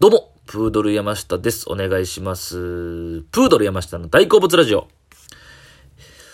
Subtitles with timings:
[0.00, 1.68] どうも、プードル山下です。
[1.68, 2.54] お願いします。
[3.32, 4.86] プードル山下の大好物ラジオ。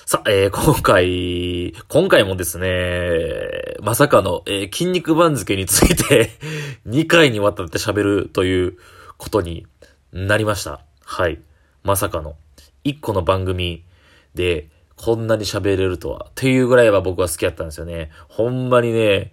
[0.04, 6.32] さあ、えー、今回、今回もですね、まさかの、えー筋肉番付について、
[6.86, 8.76] 2回にわたって喋るという
[9.16, 9.66] ことに
[10.12, 10.82] なりました。
[11.02, 11.40] はい。
[11.84, 12.36] まさかの。
[12.84, 13.82] 1個の番組
[14.34, 16.26] で、こんなに喋れるとは。
[16.28, 18.10] っていうぐらいは僕は好きだったんですよね。
[18.28, 19.32] ほんまにね、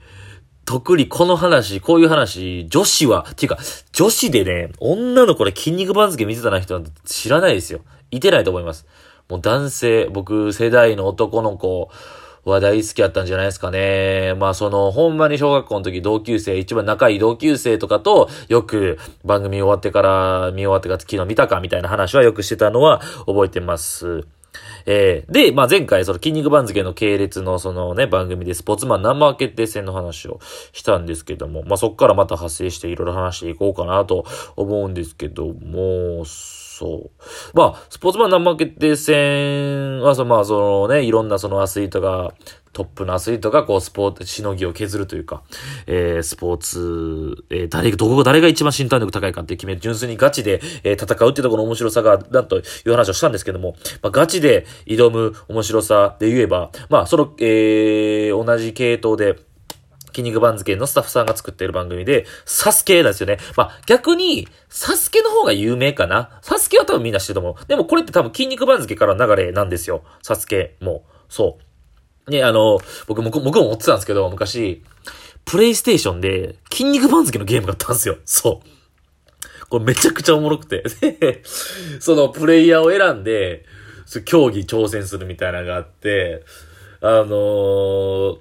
[0.71, 3.57] 特にこの話、こういう話、女子は、っていうか、
[3.91, 7.81] 女子でね、女の子で筋肉番付見てたな人なんて知らないですよ。
[8.09, 8.87] いてないと思います。
[9.27, 11.89] もう男性、僕世代の男の子
[12.45, 14.33] は大好きだったんじゃないですかね。
[14.39, 24.25] まあその、ほんまに小学校の時同級生、一番仲いい同級生とかと、よく番組終わってから、見終わってから昨日見たかみたいな話はよくしてたのは覚えてます。
[24.85, 30.39] えー、で、まあ、前回、その筋肉番付の系列のそのね、番組でスポーツマン生決定戦の話を
[30.71, 36.23] したんですけども、まあ、そこからまた発生していろいろ話していこうかなと思うんですけども、
[36.81, 37.11] そう。
[37.53, 42.33] まあ、スポーツマンナンバー決定戦は、そのまあ、そのね、いろんなそのアスリートが、
[42.73, 45.43] トップのアスリートがこうスポーツ、しのぎを削るというか、
[45.85, 59.35] えー、スポーツ、えー、誰が、どこが誰が一番身体力高いかって決め、純粋にガチで、えー戦うっていうところの面白さが、だという話をしたんですけども、まあ、ガチで挑む面白さで言えば、まあ、その、えー、同じ系統で、
[60.11, 63.37] 筋肉番付のスタッフさんが作っている番組で、サスケなんですよね。
[63.55, 66.39] まあ、逆に、サスケの方が有名かな？
[66.41, 67.65] サスケは多分みんな知ってると思う。
[67.67, 70.03] でもこれって多分筋肉番付からの流れなんですよ。
[70.21, 71.03] サスケも。
[71.29, 71.57] そ
[72.27, 72.31] う。
[72.31, 74.83] ね、あの、僕も、僕も持ってたんですけど、昔、
[75.45, 78.17] プレイステーションで筋肉番付のゲームがあったんですよ。
[78.25, 79.67] そう。
[79.69, 80.83] これめちゃくちゃおもろくて。
[81.99, 83.65] そのプレイヤーを選んで、
[84.25, 86.43] 競技挑戦するみたいなのがあって、
[87.01, 88.37] あのー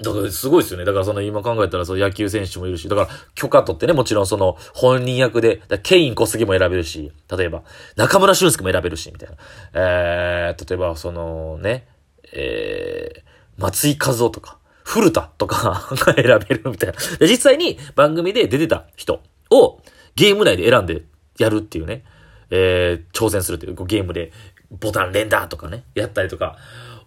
[0.00, 0.84] だからすごいですよね。
[0.84, 7.62] だからその今考えたらその野球選手もいるし、だから許可取ってね、もちろんその本人役で、ケイン小杉も選べるし、例えば
[7.96, 9.36] 中村俊輔も選べるし、みたいな。
[9.74, 11.86] えー、例えばそのね、
[12.32, 16.96] えー、松井和夫とか、古田とか が選べるみたいな。
[17.18, 19.80] で、実際に番組で出てた人を
[20.16, 21.02] ゲーム内で選んで
[21.38, 22.04] やるっていうね、
[22.50, 24.32] えー、挑戦するっていうこうゲームで
[24.70, 26.56] ボタン連打とかね、やったりとか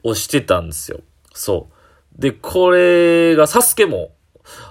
[0.04, 1.00] をしてたんですよ。
[1.34, 1.75] そう。
[2.18, 4.12] で、これがサスケも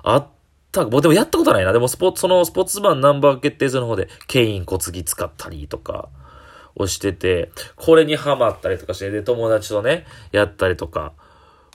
[0.03, 0.29] あっ
[0.73, 1.73] た、もうでもやったことないな。
[1.73, 6.09] でもスポーツ、そのスポーツマンナンバー決定戦の方でケイン小杉使ったりとか
[6.75, 11.13] をしてて、これにハマったりとかして、で、友達とね、やったりとか、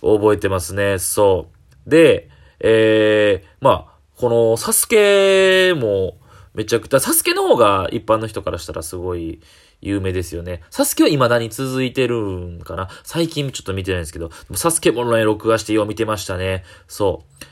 [0.02, 0.98] 覚えてますね。
[1.00, 1.48] そ
[1.86, 1.90] う。
[1.90, 6.18] で、えー、まあ、このサスケも
[6.60, 9.40] めちゃくちゃ、サスケの方が一般の人からしたらすごい
[9.80, 10.62] 有名ですよね。
[10.70, 12.90] サスケは未だに続いてるんかな？
[13.06, 16.66] 最近ちょっと見てないんですけど、サスケもね、録画してよう見てましたね。
[16.90, 17.46] そう。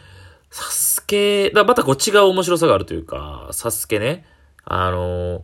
[0.49, 4.25] サスケ、だまたこう違う面白さがあるというか、サスケね、
[4.65, 5.39] あのー、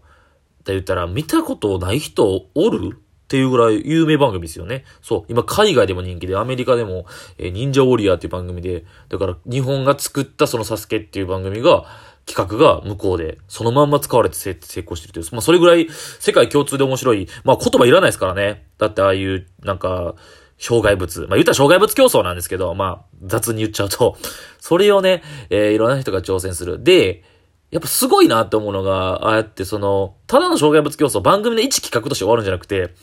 [0.65, 2.97] だ言ったら見たことない人おるっ
[3.29, 4.83] ていうぐらい有名番組ですよね。
[5.01, 5.25] そう。
[5.29, 7.05] 今海外でも人気で、アメリカでも、
[7.37, 11.85] えー忍者ウォリアーっていう番組で、だから日本が作ったそのサスケっていう番組が、
[12.25, 14.51] 企画が向こうで、そのまんま使われて成
[14.81, 15.25] 功してるという。
[15.31, 15.87] まあそれぐらい
[16.19, 17.27] 世界共通で面白い。
[17.43, 18.65] まあ言葉いらないですからね。
[18.77, 20.15] だってああいう、なんか、
[20.57, 21.21] 障害物。
[21.21, 24.17] まあ言ったら障害物競争なんですけど、まあ雑に言っちゃうと、
[24.59, 26.81] それをね、えーいろんな人が挑戦する。
[26.81, 27.23] で、
[27.71, 32.93] やっぱすごいなって思うのが、ああやってその、ただの障害物競争、番組で一企画として終わるんじゃなくて、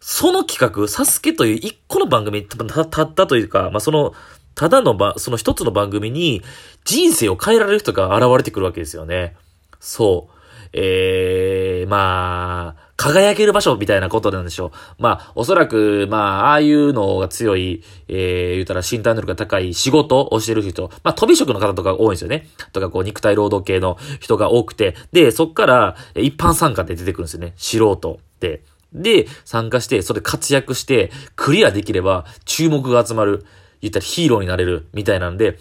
[0.00, 4.14] その企画、サスケという一個の番組、たたたったというか、まあその、
[4.54, 6.42] ただのば、その一つの番組に
[6.84, 9.36] 人生を変えられる人が現れてくるわけですよね。
[9.80, 10.34] そう。
[10.76, 15.02] ええまあ、輝ける場所みたいなことなんでしょう。
[15.02, 22.48] まあ、おそらく、まあ、ああいうのが強い、ええ言ったら身体能力が高い仕事をしてる人、まあ、飛び職の方とか多いんですよね。
[22.72, 27.52] とか、こう、肉体労働系の人が多くて、で、そっから、一般参加で出てくるんですよね。
[27.56, 28.62] 素人で。
[28.92, 33.44] で、参加して、それで活躍して、クリアできれば、注目が集まる。
[33.84, 35.58] 言ったらヒーローになれる、みたいなんで、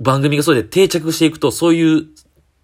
[0.00, 2.06] 番組がそれで定着していくと、そういう、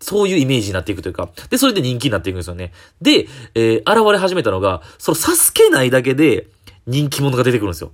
[0.00, 2.72] そういうイメージになっていくというか、で、それで人気になっていくんですよね。
[3.02, 6.46] で、えー現れ始めたのが、そのサスケ内だけで
[6.86, 7.92] 人気者が出てくるんですよ。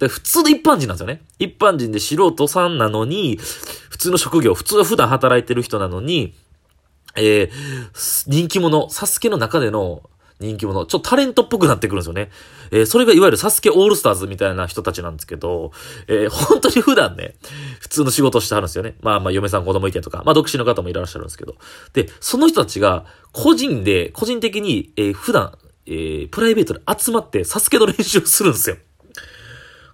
[0.00, 1.22] で、普通の一般人なんですよね。
[1.38, 3.38] 一般人で素人さんなのに、
[3.90, 6.34] 普通の職業、普通は普段働いてる人なのに、
[7.14, 7.50] えー
[8.26, 10.02] 人気者、サスケの中での
[10.40, 12.30] 人気者、ちょっとタレントっぽくなってくるんですよね。
[12.70, 15.72] えーそれがいわゆるサスケオールスターズみたいな人たちなんですけど、
[16.08, 17.34] えー本当に普段ね、
[17.80, 18.96] 普通の仕事してはるんですよね。
[19.00, 21.54] まあまあ嫁さん子供いてとか、まあ独身の方もいらっしゃるんですけど。
[21.92, 28.76] で、その人たちが個人で、個人的に、えー普段、えープライベートで集まってサスケの練習をするんですよ。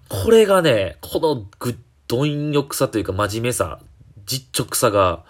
[0.09, 1.77] これがね、このぐ、
[2.07, 3.79] 貪欲さというか真面目さ、
[4.25, 5.23] 実直さが、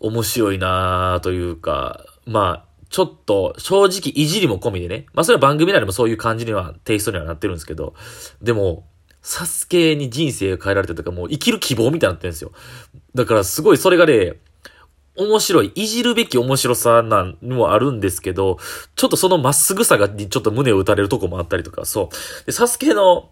[0.00, 5.06] 面白いなーというか、まあ、ちょっと、正直いじりも込みでね。
[5.14, 7.94] まあそれは番組内でもそういう感じには、テイストにはなってるんですけど、
[8.42, 8.86] でも、
[9.22, 12.52] サスケに人生変えられてとか、もう生きる希望みたいになってるんですよ。
[13.14, 14.36] だからすごいそれがね、
[15.18, 18.58] 面白い、いじるべき面白さなんにもあるんですけど、
[18.94, 22.46] ちょっとそのまっすぐさがちょっと胸を打たれるとこもあったりとか、そう。
[22.46, 23.30] で、サスケの、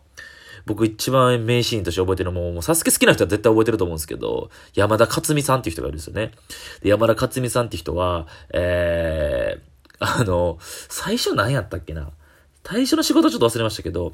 [0.66, 6.32] 僕一番名シーンとして覚えてるのも、もうサスケ好きな人は絶対覚えてると思うんですけど、山田勝美さんっていう人がいるんですよね。
[6.82, 12.10] で、山田勝美さんって人は、えー、あの、最初何やったっけな
[12.64, 14.12] 最初の仕事ちょっと忘れましたけど、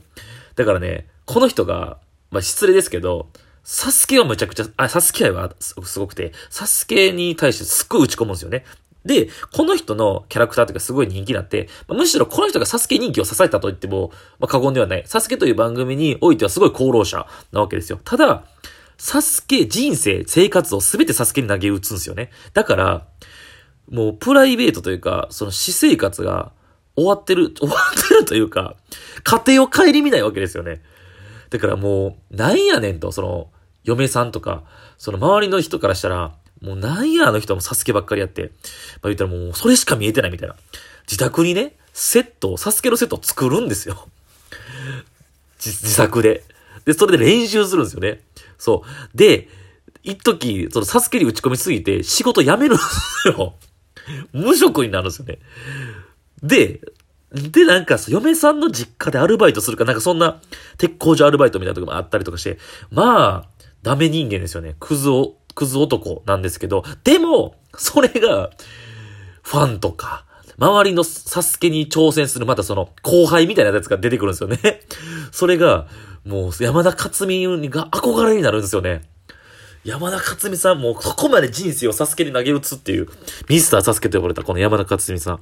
[0.56, 1.98] だからね、この人が、
[2.30, 3.30] まあ失礼ですけど、
[3.64, 8.64] サスケはむちゃくちゃ、あ、サスケ愛はすごくて、サスケに対してすっごい打ち込むんですよね。
[9.04, 15.02] で、この人のキャラクターとかすごい人気になって、まあ、むしろこの人がサスケ人気を支えたと言っても、まあ、過言ではない。
[15.06, 18.00] サスケという番組においてはすごい功労者なわけですよ。
[18.04, 18.44] ただ、
[18.98, 22.30] サスケ人生、生活をすべてサスケに投げ打つんですよね。
[22.54, 23.06] だから、
[23.90, 26.52] もうプライベートというか、その私生活が
[26.94, 28.76] 終わってる、終わってるというか、
[29.24, 30.82] 家庭を顧みないわけですよね。
[31.50, 33.48] だからもう、なんやねんと、その、
[33.84, 34.62] 嫁さんとか、
[34.98, 36.32] その周りの人からしたら、
[36.62, 38.42] もうなんやあの人もサスケばっかりやって。
[38.42, 38.50] まあ
[39.04, 40.56] 言ったらもうそれしか見えてないみたいな。
[41.06, 44.08] 自宅にね、セット、サスケのセットを作るんですよ。
[45.64, 46.44] 自作で。
[46.84, 48.20] で、それで練習するんですよね。
[48.58, 49.16] そう。
[49.16, 49.48] で、
[50.02, 53.54] 一時、そのサスケに打ち込みすぎて仕事辞めるんですよ。
[54.32, 55.38] 無職になるんですよね。
[56.42, 56.80] で、
[57.32, 60.40] で、なんか、嫁さんの実家でアルバイトするか、なんかそんな、
[60.76, 62.58] 鉄工所アルバイトみたいなとこもあったりとかして、
[62.90, 63.48] まあ、
[63.82, 64.76] ダメ人間ですよね。
[64.78, 68.50] クズを、クズ男なんですけど、でも、それが、
[69.42, 70.24] ファンとか、
[70.58, 74.58] 周りのサスケに挑戦する、またその、後輩みたいなやつが出てくるんですよね。
[75.32, 75.86] それが、
[76.24, 79.02] もう、山田勝美が憧れになるんですよね。
[79.84, 83.08] 山田勝美さんもそこまで人生をサスケに投げ打つっていう、
[83.48, 85.40] ミスターサスケと呼ばれたこの山田勝美さん。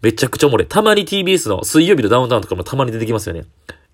[0.00, 0.64] めちゃくちゃおもれ。
[0.64, 3.44] たまに TBS の水曜日のダウンタウンとかもたまに出てきますよね。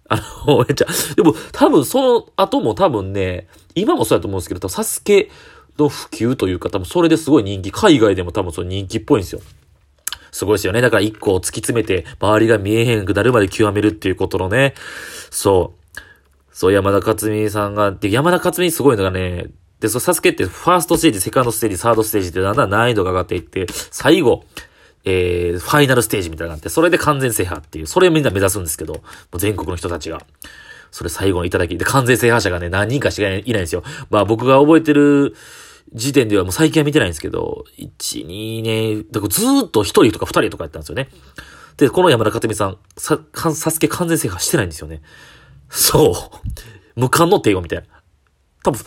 [0.08, 0.86] あの、めっちゃ、
[1.16, 5.30] でも多分その後も多分ね、今もそうやと思うんですけど、サスケ
[5.78, 9.40] の普及というか、多分それですごい人気、海外でも多分その人気っぽいんですよ。
[10.30, 10.80] すごいですよね。
[10.80, 14.74] だから一個を突き詰めて、周りが見えへんくなるまで極めるっていうことのね、
[15.30, 16.00] そう。
[16.52, 19.46] そう、山田勝美さんが、で、山田勝美すごいのがね、
[19.80, 24.44] で、そのサスケってファーストステージ、セカンドステージ、サードステージってだんだん難易度が上がっていって、最後、
[25.04, 29.00] えー、ファイナルステージみたいなのがあって、それで完全制覇っていう、それをみんな目指すんですけど、も
[29.34, 30.22] う全国の人たちが。
[30.90, 31.76] それ最後のいただき。
[31.76, 33.82] で、完全制覇者がね、何人かしかいないんですよ。
[34.10, 35.34] まあ僕が覚えてる
[35.92, 41.08] 時点ではもう最近は見てないんですけど、1、2ね、だからずーっと1人とか2人とかやったんですよね。
[41.76, 45.02] で、この山田かてみさん、さ、サスケ完全制覇してないんですよね。
[45.68, 46.14] そう。
[46.94, 47.86] 無冠の帝王みたいな。
[48.62, 48.84] 多分、フ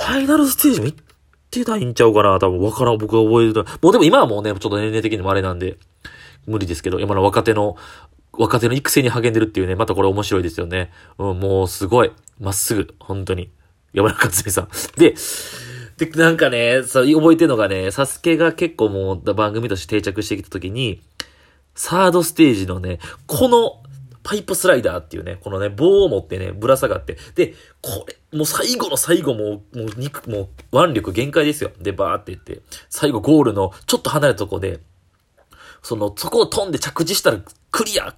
[0.00, 0.98] ァイナルステージも行っ
[1.64, 2.98] てないんちゃうかな多分わからん。
[2.98, 3.78] 僕が覚えてた。
[3.82, 5.78] もうでも今はもうね、ちょっと年齢的にもあれなんで、
[6.46, 7.76] 無理ですけど、今の若手の
[8.38, 10.90] 若手の育成に励んでるっていうね、またこれ面白いですよね。
[11.18, 12.12] うん、もうすごい。
[12.38, 12.94] まっすぐ。
[13.00, 13.50] 本当に。
[13.92, 14.68] 山中克美さん。
[14.98, 15.14] で、
[15.96, 21.00] で、なんかね、そう、覚えてるのがね、サスケが結構もう番組として定着してきた時に、
[21.74, 23.82] サードステージのね、この、
[24.26, 31.70] パイプスライダーっていうね、このね、棒を持ってね、ぶら下がって、で、これ、もう最後の最後も、もう肉、もう腕力限界ですよ。
[31.80, 34.80] で、バーって言って、最後ゴールのちょっと離れたとこで、
[35.80, 37.38] その、そこを飛んで着地したら
[37.70, 38.16] クリア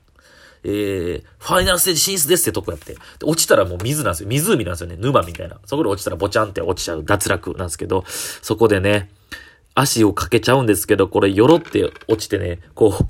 [0.65, 2.95] えー、ファイナルステージ進出ですってとこやって。
[2.95, 4.29] で落ちたらもう水なんですよ。
[4.29, 4.97] 湖なんですよね。
[4.99, 5.61] 沼みたいな。
[5.67, 9.11] そこで落ちたらボチャンって落ちちゃう脱落なんですけど、そこでね、
[9.81, 13.07] 足をかけちゃうんですけど、これ、よろって落ちてね、こう、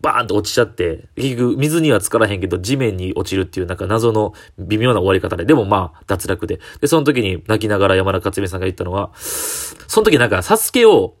[0.00, 6.60] バーンと落ちちゃって、結局、水には浸からへんけど、地面に落ちるっていう、なんか謎の微妙な終わり方で、でもまあ、脱落で。
[6.80, 11.16] で、その時に泣きながら山田勝美さんが言ったのは、その時なんか、サスケを、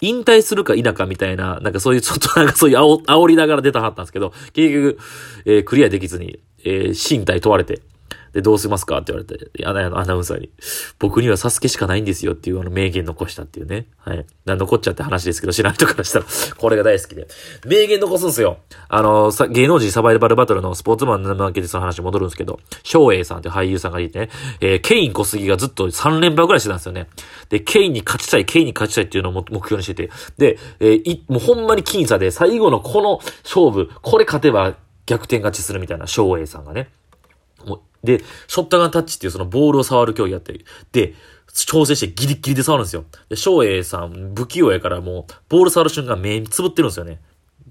[0.00, 4.98] 引退するか否かみたいな、なんかそういう、ちょっと なんかそういう煽りながら出たはったんですけど、結局、
[5.46, 7.80] えー、クリアできずに、えー、身体問われて、
[8.34, 8.98] で、どうしますか？
[8.98, 10.50] って言われて、アナアナウンサーに。
[10.98, 13.86] 僕にはサスケしかないんですよっていうあの名言残したっていうね。
[13.98, 14.26] はい。
[14.44, 16.24] 残っちゃって話ですけど、知らん人からしたら、
[16.58, 17.28] これが大好きで。
[17.64, 18.58] 名言残すんすよ。
[18.88, 27.08] あの、さ芸能人サバイバルバトルのスポーツマンの負けでその話戻るんですけど、翔英さんって俳優さんがいてね、えー、ケイン小杉がずっと3連覇ぐらいしてたんですよね。
[27.48, 30.10] で、ケインに勝ちたい、ケインに勝ちたいっていうのを目標にしてて。
[30.38, 34.74] で、えー、い、もうほんまに僅差で、最後のこの勝負、これ勝てば
[35.06, 36.88] 逆転勝ちするみたいな、翔英さんがね。
[38.04, 41.14] で、ショットガンタッチっていうそのボールを触る競技やって、で、
[41.52, 43.04] 調整してギリギリで触るんですよ。
[43.28, 47.20] で、翔英さん、不器用やからもう、ボール触る瞬間目つぶってるんですよね。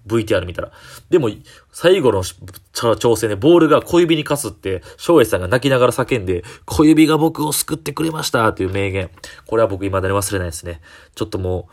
[0.07, 0.71] VTR 見たら。
[1.09, 1.29] でも、
[1.71, 9.09] 最後の挑戦でボールが小指にかすって、翔英さんが泣きながら叫んで、小指が僕を救ってくれましたっていう名言。
[9.45, 10.81] これは僕未だに忘れないですね。
[11.15, 11.69] ちょっとも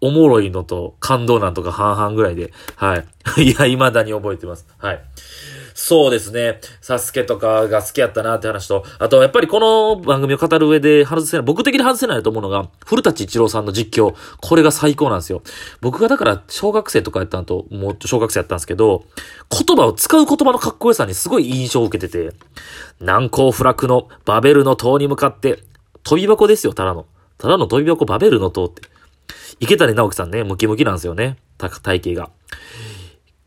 [0.00, 3.06] う、おもろいのと感動なんとか半々ぐらいで、はい。
[3.42, 4.66] いや、未だに覚えてます。
[4.78, 5.00] はい。
[5.76, 6.60] そうですね。
[6.80, 14.14] サスケとかが好きやったなって話と、あとやっぱりこの番組を語る上で外せない、僕的に外せないと思うのが、古舘一郎さんの実況。
[14.40, 15.42] これが最高なんですよ。
[15.80, 19.04] 僕がだから小学生とかやったのと、もっと小学生やったんですけど、
[19.50, 22.36] 言葉を使う言葉のかっこよさにすごい印象を受けてて、
[23.00, 25.58] 難攻不落のバベルの塔に向かって、
[26.04, 27.06] 飛び箱ですよ、ただの。
[27.36, 28.82] ただの飛び箱バベルの塔って。
[29.58, 31.36] 池谷直樹さんね、ムキムキなんですよね。
[31.58, 32.30] 体型が。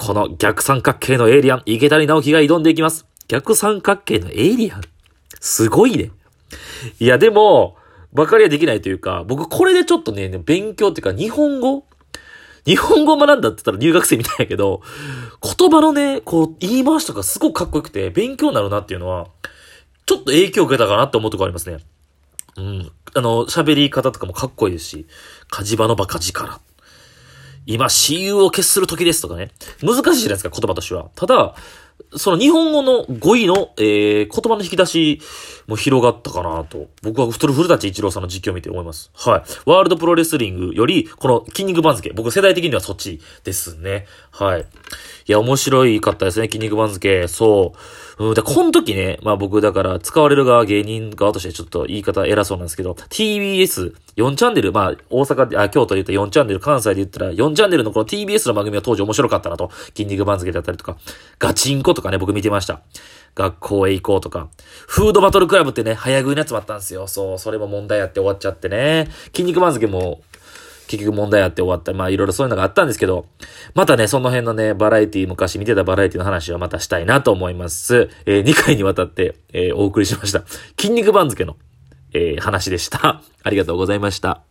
[0.07, 3.05] この逆三角形のエイリアン、池谷直樹が挑んでいきます。
[3.27, 4.81] 逆三角形のエイリアン？
[5.41, 6.11] すごいね。
[6.97, 7.75] いや、でも、
[8.13, 11.83] ばかりはできないというか、僕これでちょっとね、勉強っていうか、日本語？
[12.65, 14.81] 日本語学んだって言ったら留学生みたいやけど、
[15.57, 19.27] 言葉のね、こう、言い回しとかすごくかっこよくて、勉強になるなっていうのは、
[20.05, 21.79] ちょっと影響を受けたかなって思うとこありますね。
[22.55, 22.91] うん。
[23.13, 25.05] あの、喋り方とかもかっこいいですし、
[25.49, 26.61] 火事場のバカ力。
[27.67, 29.51] 今、親友を決する時ですとかね。
[29.83, 31.09] 難しいじゃないですか、言葉としては。
[31.15, 31.53] ただ、
[32.15, 35.21] その日本語の語彙の、えー、言葉の引き出し
[35.67, 36.87] も広がったかなと。
[37.03, 39.11] 僕は古舘一郎さんの実況を見て思います。
[39.13, 39.43] はい。
[39.65, 42.11] ワールドプロレスリングより、この筋肉番付。
[42.13, 44.05] 僕世代的にはそっちですね。
[44.31, 44.61] はい。
[44.61, 47.27] いや、面白かったですね、筋肉番付。
[47.27, 47.77] そう。
[48.19, 59.69] うん、で、この時ね、まあ僕だから使われる側、芸人側としてちょっと言い方偉そうなんですけど、TBS、4チャンネル、まあ大阪で、あ、京都で言ったら4チャンネル、関西で言ったら4チャンネルのこの TBS の番組は当時面白かったなと。
[59.95, 60.97] 筋肉番付だったりとか、
[61.37, 62.81] ガチンコとかね、僕見てました。
[63.35, 64.49] 学校へ行こうとか。
[64.87, 67.07] フードバトルクラブってね、早食いのやつもあったんですよ。
[67.07, 69.09] そう、それも問題あって終わっちゃってね。
[69.27, 70.21] 筋肉番付も
[70.87, 71.93] 結局問題あって終わった。
[71.93, 73.27] まあいろいろそういうのがあったんですけど、
[73.75, 78.09] またね、その辺のね、バラエティ、昔見てたバラエティの話はまたしたいなと思います。
[78.25, 80.43] えー、2回にわたって、えー、お送りしました。
[80.79, 81.57] 筋肉番付の、
[82.13, 83.21] えー、話でした。
[83.43, 84.41] ありがとうございました。